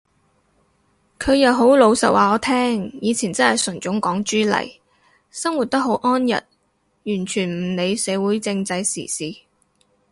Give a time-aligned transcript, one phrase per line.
[1.19, 4.79] 佢又好老實話我聽，以前真係純種港豬嚟，
[5.29, 9.41] 生活得好安逸，完全唔理社會政制時事